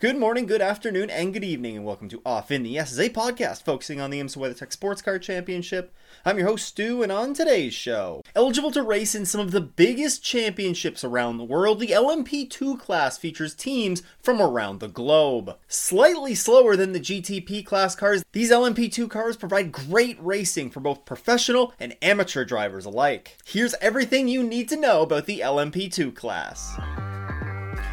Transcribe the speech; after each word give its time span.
Good 0.00 0.16
morning, 0.16 0.46
good 0.46 0.62
afternoon, 0.62 1.10
and 1.10 1.30
good 1.34 1.44
evening, 1.44 1.76
and 1.76 1.84
welcome 1.84 2.08
to 2.08 2.22
Off 2.24 2.50
in 2.50 2.62
the 2.62 2.78
Esses 2.78 3.10
podcast, 3.10 3.64
focusing 3.64 4.00
on 4.00 4.08
the 4.08 4.18
IMSA 4.18 4.38
WeatherTech 4.38 4.72
Sports 4.72 5.02
Car 5.02 5.18
Championship. 5.18 5.94
I'm 6.24 6.38
your 6.38 6.46
host, 6.46 6.68
Stu, 6.68 7.02
and 7.02 7.12
on 7.12 7.34
today's 7.34 7.74
show, 7.74 8.22
eligible 8.34 8.70
to 8.70 8.82
race 8.82 9.14
in 9.14 9.26
some 9.26 9.42
of 9.42 9.50
the 9.50 9.60
biggest 9.60 10.24
championships 10.24 11.04
around 11.04 11.36
the 11.36 11.44
world, 11.44 11.80
the 11.80 11.88
LMP2 11.88 12.80
class 12.80 13.18
features 13.18 13.54
teams 13.54 14.02
from 14.22 14.40
around 14.40 14.80
the 14.80 14.88
globe. 14.88 15.58
Slightly 15.68 16.34
slower 16.34 16.76
than 16.76 16.92
the 16.92 16.98
GTP 16.98 17.62
class 17.66 17.94
cars, 17.94 18.24
these 18.32 18.50
LMP2 18.50 19.10
cars 19.10 19.36
provide 19.36 19.70
great 19.70 20.16
racing 20.18 20.70
for 20.70 20.80
both 20.80 21.04
professional 21.04 21.74
and 21.78 21.94
amateur 22.00 22.46
drivers 22.46 22.86
alike. 22.86 23.36
Here's 23.44 23.74
everything 23.82 24.28
you 24.28 24.42
need 24.42 24.70
to 24.70 24.80
know 24.80 25.02
about 25.02 25.26
the 25.26 25.40
LMP2 25.40 26.14
class. 26.14 26.74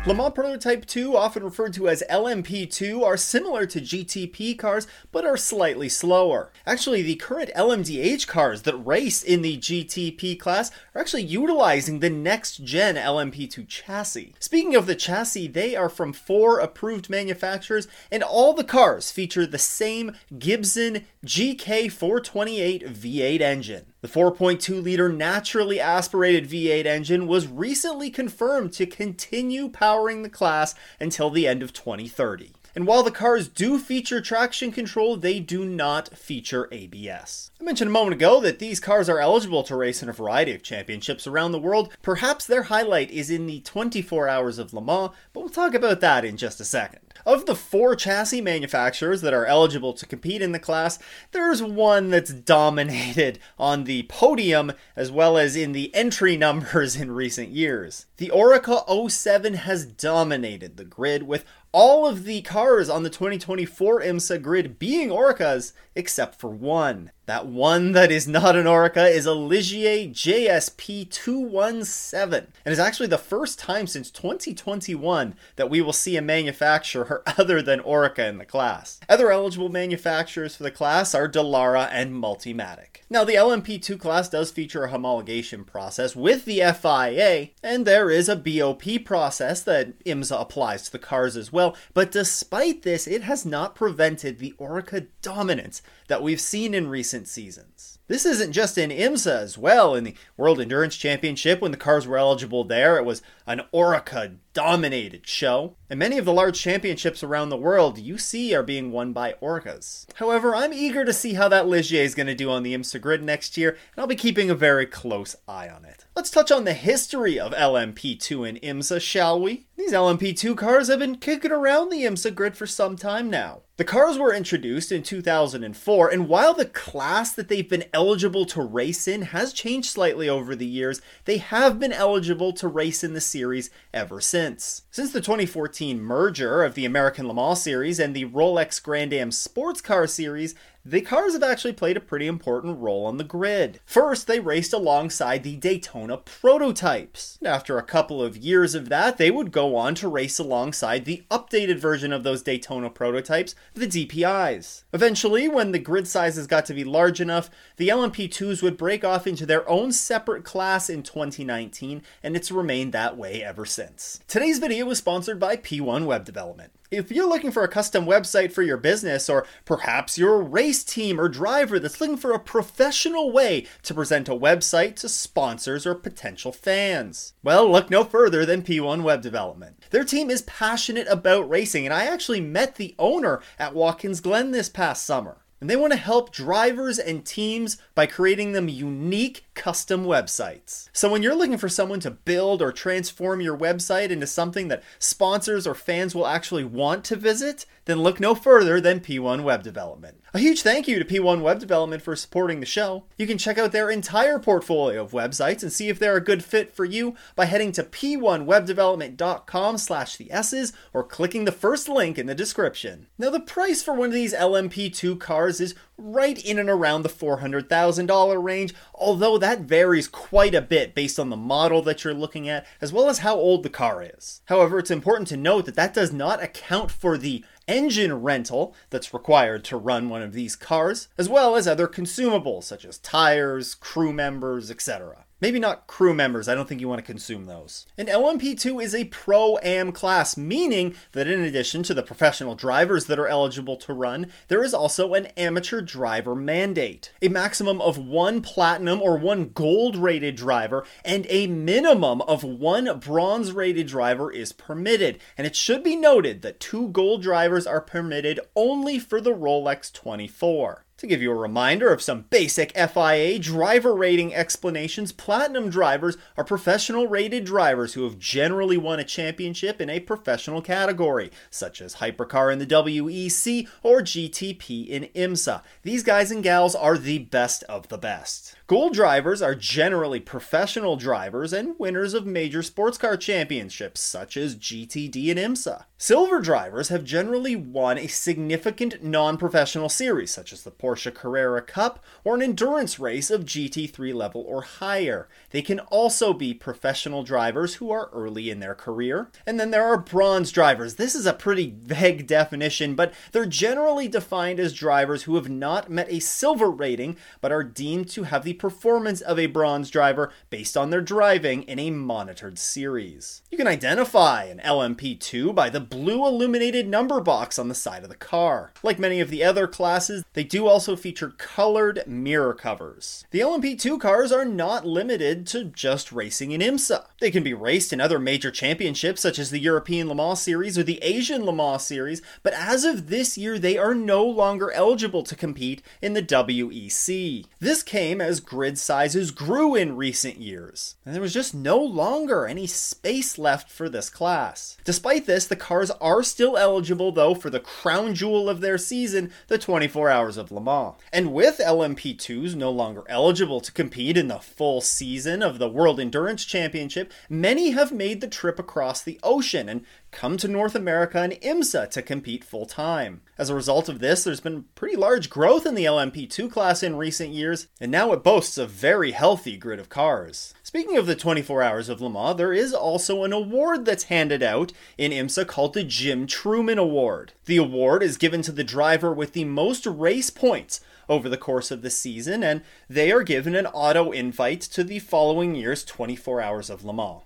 Le 0.07 0.13
Mans 0.13 0.31
Prototype 0.31 0.85
2, 0.85 1.17
often 1.17 1.43
referred 1.43 1.73
to 1.73 1.89
as 1.89 2.01
LMP2, 2.09 3.03
are 3.03 3.17
similar 3.17 3.65
to 3.65 3.81
GTP 3.81 4.57
cars 4.57 4.87
but 5.11 5.25
are 5.25 5.35
slightly 5.35 5.89
slower. 5.89 6.49
Actually, 6.65 7.01
the 7.01 7.15
current 7.15 7.51
LMDH 7.53 8.25
cars 8.25 8.61
that 8.61 8.77
race 8.77 9.21
in 9.21 9.41
the 9.41 9.57
GTP 9.57 10.39
class 10.39 10.71
are 10.95 11.01
actually 11.01 11.23
utilizing 11.23 11.99
the 11.99 12.09
next 12.09 12.63
gen 12.63 12.95
LMP2 12.95 13.67
chassis. 13.67 14.33
Speaking 14.39 14.75
of 14.75 14.85
the 14.85 14.95
chassis, 14.95 15.49
they 15.49 15.75
are 15.75 15.89
from 15.89 16.13
four 16.13 16.59
approved 16.59 17.09
manufacturers, 17.09 17.89
and 18.09 18.23
all 18.23 18.53
the 18.53 18.63
cars 18.63 19.11
feature 19.11 19.45
the 19.45 19.57
same 19.57 20.15
Gibson 20.39 21.05
GK428 21.25 22.95
V8 22.95 23.41
engine. 23.41 23.87
The 24.07 24.19
4.2 24.21 24.81
liter 24.81 25.09
naturally 25.09 25.81
aspirated 25.81 26.49
V8 26.49 26.85
engine 26.85 27.27
was 27.27 27.45
recently 27.45 28.09
confirmed 28.09 28.71
to 28.73 28.85
continue 28.85 29.67
powering 29.67 30.21
the 30.21 30.29
class 30.29 30.75
until 30.97 31.29
the 31.29 31.45
end 31.45 31.61
of 31.61 31.73
2030. 31.73 32.53
And 32.77 32.85
while 32.85 33.01
the 33.01 33.09
cars 33.09 33.47
do 33.47 33.79
feature 33.79 34.21
traction 34.21 34.71
control, 34.71 35.17
they 35.17 35.39
do 35.39 35.65
not 35.65 36.15
feature 36.15 36.69
ABS. 36.71 37.49
I 37.59 37.63
mentioned 37.63 37.89
a 37.89 37.91
moment 37.91 38.13
ago 38.13 38.39
that 38.41 38.59
these 38.59 38.79
cars 38.79 39.09
are 39.09 39.19
eligible 39.19 39.63
to 39.63 39.75
race 39.75 40.03
in 40.03 40.09
a 40.09 40.13
variety 40.13 40.53
of 40.53 40.61
championships 40.61 41.25
around 41.25 41.53
the 41.53 41.59
world. 41.59 41.91
Perhaps 42.03 42.45
their 42.45 42.61
highlight 42.61 43.09
is 43.09 43.31
in 43.31 43.47
the 43.47 43.61
24 43.61 44.29
Hours 44.29 44.59
of 44.59 44.75
Le 44.75 44.81
Mans, 44.81 45.09
but 45.33 45.39
we'll 45.39 45.49
talk 45.49 45.73
about 45.73 46.01
that 46.01 46.23
in 46.23 46.37
just 46.37 46.59
a 46.59 46.63
second. 46.63 46.99
Of 47.25 47.47
the 47.47 47.55
four 47.55 47.95
chassis 47.95 48.41
manufacturers 48.41 49.21
that 49.21 49.33
are 49.33 49.47
eligible 49.47 49.93
to 49.93 50.05
compete 50.05 50.43
in 50.43 50.51
the 50.51 50.59
class, 50.59 50.99
there's 51.31 51.63
one 51.63 52.11
that's 52.11 52.31
dominated 52.31 53.39
on 53.57 53.85
the 53.85 54.03
podium 54.03 54.71
as 54.95 55.11
well 55.11 55.35
as 55.35 55.55
in 55.55 55.71
the 55.71 55.93
entry 55.95 56.37
numbers 56.37 56.95
in 56.95 57.09
recent 57.09 57.49
years. 57.49 58.05
The 58.17 58.29
Oreca 58.29 59.09
07 59.09 59.55
has 59.55 59.87
dominated 59.87 60.77
the 60.77 60.85
grid 60.85 61.23
with 61.23 61.43
all 61.79 62.07
of 62.07 62.23
the 62.23 62.41
cars 62.41 62.89
on 62.89 63.03
the 63.03 63.09
2024 63.11 64.01
IMSA 64.01 64.41
grid 64.41 64.79
being 64.79 65.09
Orecas 65.09 65.73
except 65.93 66.39
for 66.39 66.49
one. 66.49 67.11
That 67.27 67.45
one 67.45 67.91
that 67.91 68.09
is 68.09 68.25
not 68.25 68.55
an 68.55 68.67
Oreca 68.67 69.11
is 69.11 69.25
a 69.25 69.31
Ligier 69.31 70.09
JSP 70.09 71.09
217, 71.09 72.47
and 72.63 72.71
is 72.71 72.79
actually 72.79 73.07
the 73.07 73.17
first 73.17 73.59
time 73.59 73.85
since 73.85 74.09
2021 74.09 75.35
that 75.57 75.69
we 75.69 75.81
will 75.81 75.91
see 75.91 76.15
a 76.15 76.21
manufacturer 76.21 77.23
other 77.37 77.61
than 77.61 77.81
Oreca 77.81 78.29
in 78.29 78.37
the 78.37 78.45
class. 78.45 79.01
Other 79.09 79.29
eligible 79.29 79.67
manufacturers 79.67 80.55
for 80.55 80.63
the 80.63 80.71
class 80.71 81.13
are 81.13 81.27
Dallara 81.27 81.89
and 81.91 82.13
Multimatic. 82.13 83.01
Now, 83.09 83.25
the 83.25 83.35
LMP2 83.35 83.99
class 83.99 84.29
does 84.29 84.49
feature 84.49 84.85
a 84.85 84.89
homologation 84.89 85.65
process 85.65 86.15
with 86.15 86.45
the 86.45 86.59
FIA, 86.59 87.49
and 87.61 87.85
there 87.85 88.09
is 88.09 88.29
a 88.29 88.37
BOP 88.37 89.03
process 89.03 89.61
that 89.63 90.01
IMSA 90.05 90.39
applies 90.39 90.83
to 90.83 90.91
the 90.93 90.99
cars 90.99 91.35
as 91.35 91.51
well, 91.51 91.75
but 91.93 92.09
despite 92.09 92.83
this, 92.83 93.05
it 93.05 93.23
has 93.23 93.45
not 93.45 93.75
prevented 93.75 94.39
the 94.39 94.53
Oreca 94.57 95.07
dominance 95.21 95.81
that 96.07 96.21
we've 96.21 96.39
seen 96.39 96.73
in 96.73 96.87
recent 96.87 97.16
seasons. 97.25 97.99
This 98.07 98.25
isn't 98.25 98.53
just 98.53 98.77
in 98.77 98.89
IMSA 98.89 99.41
as 99.41 99.57
well. 99.57 99.93
In 99.93 100.05
the 100.05 100.15
World 100.37 100.61
Endurance 100.61 100.95
Championship, 100.95 101.61
when 101.61 101.71
the 101.71 101.77
cars 101.77 102.07
were 102.07 102.17
eligible 102.17 102.63
there, 102.63 102.97
it 102.97 103.03
was 103.03 103.21
an 103.45 103.61
Oreca 103.73 104.37
dominated 104.53 105.27
show. 105.27 105.75
And 105.89 105.99
many 105.99 106.17
of 106.17 106.25
the 106.25 106.33
large 106.33 106.59
championships 106.59 107.21
around 107.21 107.49
the 107.49 107.57
world 107.57 107.97
you 107.97 108.17
see 108.17 108.55
are 108.55 108.63
being 108.63 108.91
won 108.91 109.11
by 109.11 109.33
Orecas. 109.41 110.05
However, 110.15 110.55
I'm 110.55 110.73
eager 110.73 111.03
to 111.03 111.13
see 111.13 111.33
how 111.33 111.49
that 111.49 111.65
Ligier 111.65 112.03
is 112.03 112.15
going 112.15 112.27
to 112.27 112.35
do 112.35 112.49
on 112.49 112.63
the 112.63 112.73
IMSA 112.73 113.01
grid 113.01 113.23
next 113.23 113.57
year, 113.57 113.71
and 113.71 113.99
I'll 113.99 114.07
be 114.07 114.15
keeping 114.15 114.49
a 114.49 114.55
very 114.55 114.85
close 114.85 115.35
eye 115.47 115.67
on 115.67 115.83
it. 115.83 116.05
Let's 116.15 116.31
touch 116.31 116.51
on 116.51 116.63
the 116.63 116.73
history 116.73 117.39
of 117.39 117.51
LMP2 117.51 118.47
and 118.47 118.61
IMSA, 118.61 119.01
shall 119.01 119.39
we? 119.39 119.67
These 119.87 119.95
LMP2 119.95 120.57
cars 120.57 120.89
have 120.89 120.99
been 120.99 121.15
kicking 121.15 121.53
around 121.53 121.91
the 121.91 122.03
IMSA 122.03 122.35
grid 122.35 122.57
for 122.57 122.67
some 122.67 122.97
time 122.97 123.29
now. 123.29 123.61
The 123.77 123.85
cars 123.85 124.17
were 124.17 124.33
introduced 124.33 124.91
in 124.91 125.01
2004, 125.01 126.09
and 126.09 126.27
while 126.27 126.53
the 126.53 126.65
class 126.65 127.31
that 127.31 127.47
they've 127.47 127.69
been 127.69 127.85
eligible 127.93 128.45
to 128.47 128.61
race 128.61 129.07
in 129.07 129.21
has 129.21 129.53
changed 129.53 129.89
slightly 129.89 130.27
over 130.27 130.57
the 130.57 130.65
years, 130.65 131.01
they 131.23 131.37
have 131.37 131.79
been 131.79 131.93
eligible 131.93 132.51
to 132.53 132.67
race 132.67 133.01
in 133.01 133.13
the 133.13 133.21
series 133.21 133.69
ever 133.93 134.19
since. 134.19 134.81
Since 134.91 135.13
the 135.13 135.21
2014 135.21 136.01
merger 136.01 136.63
of 136.63 136.73
the 136.73 136.83
American 136.83 137.25
Le 137.25 137.33
Mans 137.33 137.61
Series 137.61 137.97
and 137.97 138.13
the 138.13 138.25
Rolex 138.25 138.83
Grand 138.83 139.13
Am 139.13 139.31
Sports 139.31 139.79
Car 139.79 140.05
Series, 140.05 140.53
the 140.89 141.01
cars 141.01 141.33
have 141.33 141.43
actually 141.43 141.73
played 141.73 141.97
a 141.97 142.01
pretty 142.01 142.27
important 142.27 142.79
role 142.79 143.05
on 143.05 143.17
the 143.17 143.23
grid. 143.25 143.81
First, 143.85 144.25
they 144.25 144.39
raced 144.39 144.71
alongside 144.71 145.43
the 145.43 145.57
Daytona 145.57 146.15
prototypes. 146.15 147.37
After 147.43 147.77
a 147.77 147.83
couple 147.83 148.21
of 148.21 148.37
years 148.37 148.73
of 148.73 148.87
that, 148.87 149.17
they 149.17 149.29
would 149.29 149.51
go 149.51 149.75
on 149.75 149.95
to 149.95 150.07
race 150.07 150.39
alongside 150.39 151.03
the 151.03 151.23
updated 151.29 151.77
version 151.77 152.13
of 152.13 152.23
those 152.23 152.41
Daytona 152.41 152.89
prototypes, 152.89 153.53
the 153.73 153.85
DPIs. 153.85 154.83
Eventually, 154.93 155.49
when 155.49 155.73
the 155.73 155.79
grid 155.79 156.07
sizes 156.07 156.47
got 156.47 156.65
to 156.67 156.73
be 156.73 156.85
large 156.85 157.19
enough, 157.19 157.49
the 157.75 157.89
LMP2s 157.89 158.63
would 158.63 158.77
break 158.77 159.03
off 159.03 159.27
into 159.27 159.45
their 159.45 159.67
own 159.69 159.91
separate 159.91 160.45
class 160.45 160.89
in 160.89 161.03
2019, 161.03 162.01
and 162.23 162.35
it's 162.37 162.49
remained 162.49 162.93
that 162.93 163.17
way 163.17 163.43
ever 163.43 163.65
since. 163.65 164.21
Today's 164.29 164.59
video 164.59 164.85
was 164.85 164.99
sponsored 164.99 165.37
by 165.37 165.57
P1 165.57 166.05
Web 166.05 166.23
Development. 166.23 166.71
If 166.89 167.11
you're 167.11 167.27
looking 167.27 167.51
for 167.51 167.63
a 167.63 167.67
custom 167.67 168.05
website 168.05 168.53
for 168.53 168.61
your 168.61 168.77
business, 168.77 169.29
or 169.29 169.45
perhaps 169.65 170.17
you're 170.17 170.39
a 170.39 170.45
race 170.77 170.83
team 170.83 171.19
or 171.19 171.27
driver 171.27 171.79
that's 171.79 171.99
looking 171.99 172.17
for 172.17 172.33
a 172.33 172.39
professional 172.39 173.31
way 173.31 173.65
to 173.81 173.95
present 173.95 174.29
a 174.29 174.35
website 174.35 174.95
to 174.95 175.09
sponsors 175.09 175.87
or 175.87 175.95
potential 175.95 176.51
fans, 176.51 177.33
well, 177.41 177.71
look 177.71 177.89
no 177.89 178.03
further 178.03 178.45
than 178.45 178.61
P1 178.61 179.01
Web 179.01 179.23
Development. 179.23 179.83
Their 179.89 180.03
team 180.03 180.29
is 180.29 180.43
passionate 180.43 181.07
about 181.09 181.49
racing, 181.49 181.85
and 181.85 181.93
I 181.93 182.05
actually 182.05 182.41
met 182.41 182.75
the 182.75 182.93
owner 182.99 183.41
at 183.57 183.73
Watkins 183.73 184.21
Glen 184.21 184.51
this 184.51 184.69
past 184.69 185.03
summer. 185.03 185.37
And 185.59 185.67
they 185.67 185.75
want 185.75 185.93
to 185.93 185.97
help 185.97 186.31
drivers 186.31 186.99
and 186.99 187.25
teams 187.25 187.77
by 187.95 188.05
creating 188.05 188.51
them 188.51 188.69
unique 188.69 189.46
custom 189.57 190.05
websites. 190.05 190.87
So 190.93 191.11
when 191.11 191.23
you're 191.23 191.35
looking 191.35 191.57
for 191.57 191.67
someone 191.67 191.99
to 192.01 192.11
build 192.11 192.61
or 192.61 192.71
transform 192.71 193.41
your 193.41 193.57
website 193.57 194.11
into 194.11 194.27
something 194.27 194.67
that 194.67 194.83
sponsors 194.99 195.65
or 195.65 195.73
fans 195.73 196.13
will 196.13 196.27
actually 196.27 196.63
want 196.63 197.03
to 197.05 197.15
visit, 197.15 197.65
then 197.85 198.01
look 198.01 198.19
no 198.19 198.35
further 198.35 198.79
than 198.79 198.99
P1 198.99 199.43
Web 199.43 199.63
Development. 199.63 200.21
A 200.33 200.39
huge 200.39 200.61
thank 200.61 200.87
you 200.87 200.99
to 200.99 201.05
P1 201.05 201.41
Web 201.41 201.57
Development 201.57 202.01
for 202.01 202.15
supporting 202.15 202.59
the 202.59 202.65
show. 202.65 203.05
You 203.17 203.25
can 203.25 203.37
check 203.37 203.57
out 203.57 203.71
their 203.71 203.89
entire 203.89 204.37
portfolio 204.39 205.01
of 205.01 205.11
websites 205.11 205.63
and 205.63 205.71
see 205.71 205.87
if 205.87 205.97
they're 205.97 206.17
a 206.17 206.23
good 206.23 206.43
fit 206.43 206.75
for 206.75 206.85
you 206.85 207.15
by 207.35 207.45
heading 207.45 207.71
to 207.71 207.83
p1webdevelopment.com 207.83 209.77
slash 209.77 210.17
the 210.17 210.31
Esses 210.31 210.73
or 210.93 211.03
clicking 211.03 211.45
the 211.45 211.51
first 211.51 211.87
link 211.89 212.19
in 212.19 212.27
the 212.27 212.35
description. 212.35 213.07
Now 213.17 213.29
the 213.29 213.39
price 213.39 213.81
for 213.81 213.93
one 213.93 214.09
of 214.09 214.13
these 214.13 214.33
LMP2 214.33 215.17
cars 215.19 215.61
is 215.61 215.73
right 215.97 216.43
in 216.45 216.59
and 216.59 216.69
around 216.69 217.01
the 217.03 217.09
$400,000 217.09 218.43
range, 218.43 218.73
although 218.93 219.37
that 219.37 219.46
varies 219.55 220.07
quite 220.07 220.53
a 220.53 220.61
bit 220.61 220.93
based 220.93 221.19
on 221.19 221.29
the 221.29 221.35
model 221.35 221.81
that 221.83 222.03
you're 222.03 222.13
looking 222.13 222.47
at, 222.49 222.65
as 222.81 222.91
well 222.91 223.09
as 223.09 223.19
how 223.19 223.35
old 223.35 223.63
the 223.63 223.69
car 223.69 224.03
is. 224.03 224.41
However, 224.45 224.79
it's 224.79 224.91
important 224.91 225.27
to 225.29 225.37
note 225.37 225.65
that 225.65 225.75
that 225.75 225.93
does 225.93 226.11
not 226.11 226.43
account 226.43 226.91
for 226.91 227.17
the 227.17 227.43
engine 227.67 228.21
rental 228.21 228.75
that's 228.89 229.13
required 229.13 229.63
to 229.65 229.77
run 229.77 230.09
one 230.09 230.21
of 230.21 230.33
these 230.33 230.55
cars, 230.55 231.07
as 231.17 231.29
well 231.29 231.55
as 231.55 231.67
other 231.67 231.87
consumables 231.87 232.63
such 232.63 232.85
as 232.85 232.97
tires, 232.97 233.75
crew 233.75 234.13
members, 234.13 234.71
etc. 234.71 235.25
Maybe 235.39 235.59
not 235.59 235.85
crew 235.85 236.15
members, 236.15 236.47
I 236.47 236.55
don't 236.55 236.67
think 236.67 236.81
you 236.81 236.87
want 236.87 236.97
to 236.97 237.11
consume 237.11 237.45
those. 237.45 237.85
And 237.95 238.07
LMP2 238.07 238.81
is 238.81 238.95
a 238.95 239.05
Pro 239.05 239.59
Am 239.59 239.91
class, 239.91 240.35
meaning 240.35 240.95
that 241.11 241.27
in 241.27 241.41
addition 241.41 241.83
to 241.83 241.93
the 241.93 242.01
professional 242.01 242.55
drivers 242.55 243.05
that 243.05 243.19
are 243.19 243.27
eligible 243.27 243.77
to 243.77 243.93
run, 243.93 244.31
there 244.47 244.63
is 244.63 244.73
also 244.73 245.13
an 245.13 245.27
amateur 245.37 245.79
driver 245.81 246.33
mandate. 246.33 247.13
A 247.21 247.27
maximum 247.27 247.79
of 247.81 247.99
one 247.99 248.41
platinum 248.41 248.99
or 248.99 249.15
one 249.15 249.49
gold 249.49 249.95
rated 249.95 250.35
driver 250.35 250.83
and 251.05 251.27
a 251.29 251.45
minimum 251.45 252.21
of 252.23 252.43
one 252.43 252.97
bronze 252.97 253.51
rated 253.51 253.85
driver 253.85 254.31
is 254.31 254.51
permitted. 254.51 255.19
And 255.37 255.45
it 255.45 255.55
should 255.55 255.83
be 255.83 255.95
noted 255.95 256.41
that 256.41 256.59
two 256.59 256.87
gold 256.87 257.21
drivers 257.21 257.67
are 257.67 257.81
permitted 257.81 258.39
only 258.55 258.97
for 258.97 259.21
the 259.21 259.35
Rolex 259.35 259.93
24. 259.93 260.86
To 260.97 261.05
give 261.05 261.21
you 261.21 261.31
a 261.31 261.35
reminder 261.35 261.93
of 261.93 262.01
some 262.01 262.25
basic 262.31 262.75
FIA 262.75 263.37
driver 263.37 263.93
rating 263.93 264.33
explanations, 264.33 265.11
platinum 265.11 265.69
drivers 265.69 266.17
are 266.35 266.43
professional 266.43 267.05
rated 267.05 267.45
drivers 267.45 267.93
who 267.93 268.03
have 268.03 268.17
generally 268.17 268.77
won 268.77 268.99
a 268.99 269.03
championship 269.03 269.79
in 269.79 269.91
a 269.91 269.99
professional 269.99 270.59
category, 270.59 271.29
such 271.51 271.81
as 271.81 271.97
Hypercar 271.97 272.51
in 272.51 272.57
the 272.57 272.65
WEC 272.65 273.67
or 273.83 274.01
GTP 274.01 274.87
in 274.87 275.03
IMSA. 275.15 275.61
These 275.83 276.01
guys 276.01 276.31
and 276.31 276.41
gals 276.41 276.73
are 276.73 276.97
the 276.97 277.19
best 277.19 277.61
of 277.65 277.89
the 277.89 277.99
best. 277.99 278.56
Gold 278.67 278.93
drivers 278.93 279.41
are 279.41 279.55
generally 279.55 280.19
professional 280.19 280.97
drivers 280.97 281.53
and 281.53 281.79
winners 281.79 282.13
of 282.13 282.25
major 282.25 282.61
sports 282.61 282.97
car 282.97 283.15
championships 283.15 284.01
such 284.01 284.35
as 284.35 284.57
GTD 284.57 285.31
and 285.31 285.39
IMSA. 285.39 285.85
Silver 285.97 286.41
drivers 286.41 286.89
have 286.89 287.05
generally 287.05 287.55
won 287.55 287.97
a 287.97 288.07
significant 288.07 289.01
non 289.01 289.37
professional 289.37 289.87
series 289.87 290.31
such 290.31 290.51
as 290.51 290.63
the 290.63 290.71
Porsche 290.71 291.13
Carrera 291.13 291.61
Cup 291.61 292.03
or 292.25 292.35
an 292.35 292.41
endurance 292.41 292.99
race 292.99 293.31
of 293.31 293.45
GT3 293.45 294.13
level 294.13 294.43
or 294.45 294.61
higher. 294.63 295.29
They 295.51 295.61
can 295.61 295.79
also 295.79 296.33
be 296.33 296.53
professional 296.53 297.23
drivers 297.23 297.75
who 297.75 297.89
are 297.89 298.09
early 298.11 298.49
in 298.49 298.59
their 298.59 298.75
career. 298.75 299.31
And 299.45 299.57
then 299.57 299.71
there 299.71 299.85
are 299.85 299.97
bronze 299.97 300.51
drivers. 300.51 300.95
This 300.95 301.15
is 301.15 301.25
a 301.25 301.31
pretty 301.31 301.73
vague 301.83 302.27
definition, 302.27 302.95
but 302.95 303.13
they're 303.31 303.45
generally 303.45 304.09
defined 304.09 304.59
as 304.59 304.73
drivers 304.73 305.23
who 305.23 305.35
have 305.35 305.49
not 305.49 305.89
met 305.89 306.11
a 306.11 306.19
silver 306.19 306.69
rating 306.69 307.15
but 307.39 307.53
are 307.53 307.63
deemed 307.63 308.09
to 308.09 308.23
have 308.23 308.43
the 308.43 308.56
performance 308.59 309.21
of 309.21 309.39
a 309.39 309.47
bronze 309.47 309.89
driver 309.89 310.31
based 310.49 310.75
on 310.77 310.89
their 310.89 311.01
driving 311.01 311.63
in 311.63 311.79
a 311.79 311.91
monitored 311.91 312.59
series. 312.59 313.41
You 313.51 313.57
can 313.57 313.67
identify 313.67 314.45
an 314.45 314.59
LMP2 314.59 315.53
by 315.55 315.69
the 315.69 315.79
blue 315.79 316.25
illuminated 316.25 316.87
number 316.87 317.19
box 317.21 317.57
on 317.57 317.67
the 317.67 317.75
side 317.75 318.03
of 318.03 318.09
the 318.09 318.15
car. 318.15 318.71
Like 318.83 318.99
many 318.99 319.19
of 319.19 319.29
the 319.29 319.43
other 319.43 319.67
classes, 319.67 320.23
they 320.33 320.43
do 320.43 320.67
also 320.67 320.95
feature 320.95 321.33
colored 321.37 322.03
mirror 322.05 322.53
covers. 322.53 323.25
The 323.31 323.39
LMP2 323.39 323.99
cars 323.99 324.31
are 324.31 324.45
not 324.45 324.85
limited 324.85 325.47
to 325.47 325.65
just 325.65 326.11
racing 326.11 326.51
in 326.51 326.61
IMSA. 326.61 327.05
They 327.19 327.31
can 327.31 327.43
be 327.43 327.53
raced 327.53 327.93
in 327.93 328.01
other 328.01 328.19
major 328.19 328.51
championships 328.51 329.21
such 329.21 329.39
as 329.39 329.49
the 329.49 329.59
European 329.59 330.07
Le 330.07 330.15
Mans 330.15 330.41
Series 330.41 330.77
or 330.77 330.83
the 330.83 330.99
Asian 331.01 331.45
Le 331.45 331.53
Mans 331.53 331.83
Series, 331.83 332.21
but 332.43 332.53
as 332.53 332.83
of 332.83 333.07
this 333.07 333.37
year, 333.37 333.57
they 333.59 333.77
are 333.77 333.95
no 333.95 334.25
longer 334.25 334.71
eligible 334.71 335.23
to 335.23 335.35
compete 335.35 335.81
in 336.01 336.13
the 336.13 336.21
WEC. 336.21 337.45
This 337.59 337.83
came 337.83 338.21
as 338.21 338.39
grid 338.47 338.79
sizes 338.79 339.31
grew 339.31 339.75
in 339.75 339.97
recent 339.97 340.37
years, 340.37 340.95
and 341.05 341.13
there 341.13 341.21
was 341.21 341.33
just 341.33 341.53
no 341.53 341.77
longer 341.77 342.47
any 342.47 342.65
space 342.65 343.37
left 343.37 343.69
for 343.69 343.89
this 343.89 344.09
class. 344.09 344.77
Despite 344.85 345.25
this, 345.25 345.45
the 345.45 345.57
cars 345.57 345.91
are 345.99 346.23
still 346.23 346.57
eligible 346.57 347.11
though 347.11 347.35
for 347.35 347.49
the 347.49 347.59
crown 347.59 348.15
jewel 348.15 348.49
of 348.49 348.61
their 348.61 348.77
season, 348.77 349.31
the 349.49 349.57
24 349.57 350.09
Hours 350.09 350.37
of 350.37 350.49
Le 350.49 350.61
Mans. 350.61 350.95
And 351.11 351.33
with 351.33 351.57
LMP2s 351.57 352.55
no 352.55 352.71
longer 352.71 353.03
eligible 353.09 353.59
to 353.59 353.71
compete 353.71 354.15
in 354.15 354.29
the 354.29 354.39
full 354.39 354.79
season 354.79 355.43
of 355.43 355.59
the 355.59 355.69
World 355.69 355.99
Endurance 355.99 356.45
Championship, 356.45 357.11
many 357.29 357.71
have 357.71 357.91
made 357.91 358.21
the 358.21 358.29
trip 358.29 358.59
across 358.59 359.01
the 359.01 359.19
ocean 359.23 359.67
and 359.67 359.83
come 360.17 360.35
to 360.35 360.47
North 360.47 360.73
America 360.73 361.19
and 361.19 361.33
IMSA 361.33 361.91
to 361.91 362.01
compete 362.01 362.43
full 362.43 362.65
time. 362.65 363.21
As 363.37 363.51
a 363.51 363.55
result 363.55 363.87
of 363.87 363.99
this, 363.99 364.23
there's 364.23 364.39
been 364.39 364.65
pretty 364.73 364.95
large 364.95 365.29
growth 365.29 365.63
in 365.63 365.75
the 365.75 365.85
LMP2 365.85 366.51
class 366.51 366.81
in 366.81 366.95
recent 366.95 367.29
years, 367.29 367.67
and 367.79 367.91
now 367.91 368.11
it 368.13 368.23
boasts 368.23 368.57
a 368.57 368.65
very 368.65 369.11
healthy 369.11 369.57
grid 369.57 369.79
of 369.79 369.89
cars. 369.89 370.55
Speaking 370.63 370.97
of 370.97 371.05
the 371.05 371.15
24 371.15 371.61
Hours 371.61 371.87
of 371.87 372.01
Le 372.01 372.09
Mans, 372.09 372.35
there 372.35 372.51
is 372.51 372.73
also 372.73 373.23
an 373.23 373.31
award 373.31 373.85
that's 373.85 374.05
handed 374.05 374.41
out 374.41 374.73
in 374.97 375.11
IMSA 375.11 375.45
called 375.45 375.75
the 375.75 375.83
Jim 375.83 376.25
Trueman 376.25 376.79
Award. 376.79 377.33
The 377.45 377.57
award 377.57 378.01
is 378.01 378.17
given 378.17 378.41
to 378.41 378.51
the 378.51 378.63
driver 378.63 379.13
with 379.13 379.33
the 379.33 379.45
most 379.45 379.85
race 379.85 380.31
points 380.31 380.81
over 381.07 381.29
the 381.29 381.37
course 381.37 381.69
of 381.69 381.83
the 381.83 381.91
season, 381.91 382.41
and 382.41 382.63
they 382.89 383.11
are 383.11 383.21
given 383.21 383.53
an 383.53 383.67
auto 383.67 384.09
invite 384.09 384.61
to 384.61 384.83
the 384.83 384.97
following 384.97 385.53
year's 385.53 385.85
24 385.85 386.41
Hours 386.41 386.71
of 386.71 386.83
Le 386.83 386.91
Mans. 386.91 387.21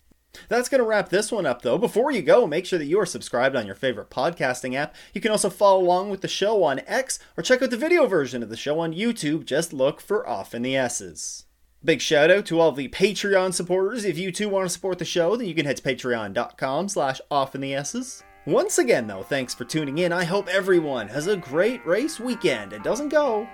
That's 0.47 0.69
going 0.69 0.79
to 0.79 0.87
wrap 0.87 1.09
this 1.09 1.31
one 1.31 1.45
up, 1.45 1.61
though. 1.61 1.77
Before 1.77 2.11
you 2.11 2.21
go, 2.21 2.47
make 2.47 2.65
sure 2.65 2.79
that 2.79 2.85
you 2.85 2.99
are 2.99 3.05
subscribed 3.05 3.55
on 3.55 3.65
your 3.65 3.75
favorite 3.75 4.09
podcasting 4.09 4.75
app. 4.75 4.95
You 5.13 5.21
can 5.21 5.31
also 5.31 5.49
follow 5.49 5.81
along 5.81 6.09
with 6.09 6.21
the 6.21 6.27
show 6.27 6.63
on 6.63 6.81
X 6.87 7.19
or 7.37 7.43
check 7.43 7.61
out 7.61 7.69
the 7.69 7.77
video 7.77 8.07
version 8.07 8.41
of 8.41 8.49
the 8.49 8.57
show 8.57 8.79
on 8.79 8.93
YouTube. 8.93 9.45
Just 9.45 9.73
look 9.73 10.01
for 10.01 10.27
Off 10.27 10.53
in 10.53 10.61
the 10.61 10.75
Esses. 10.75 11.45
Big 11.83 11.99
shout 11.99 12.29
out 12.29 12.45
to 12.45 12.59
all 12.59 12.71
the 12.71 12.89
Patreon 12.89 13.53
supporters. 13.53 14.05
If 14.05 14.17
you 14.17 14.31
too 14.31 14.49
want 14.49 14.65
to 14.65 14.69
support 14.69 14.99
the 14.99 15.05
show, 15.05 15.35
then 15.35 15.47
you 15.47 15.55
can 15.55 15.65
head 15.65 15.77
to 15.77 15.83
patreon.com 15.83 16.89
slash 16.89 17.19
off 17.31 17.55
in 17.55 17.61
the 17.61 17.73
Esses. 17.73 18.23
Once 18.45 18.77
again, 18.77 19.07
though, 19.07 19.23
thanks 19.23 19.53
for 19.53 19.65
tuning 19.65 19.97
in. 19.97 20.11
I 20.11 20.23
hope 20.23 20.47
everyone 20.47 21.07
has 21.07 21.27
a 21.27 21.37
great 21.37 21.85
race 21.85 22.19
weekend 22.19 22.73
and 22.73 22.83
doesn't 22.83 23.09
go 23.09 23.47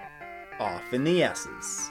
off 0.59 0.93
in 0.93 1.03
the 1.03 1.23
Esses. 1.23 1.89